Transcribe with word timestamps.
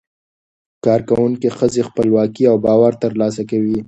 کارکوونکې 0.85 1.49
ښځې 1.57 1.81
خپلواکي 1.89 2.43
او 2.51 2.55
باور 2.65 2.93
ترلاسه 3.03 3.41
کوي. 3.51 3.77